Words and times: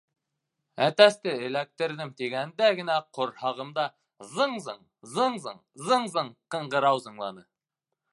Әтәсте 0.83 1.33
эләктерҙем 1.47 2.13
тигәндә 2.21 2.69
генә 2.79 2.95
ҡорһағымда 3.17 3.85
зың-зың, 4.31 4.81
зың-зың, 5.13 5.61
зың-зың 5.91 6.33
ҡыңғырау 6.57 7.05
зыңланы. 7.05 7.45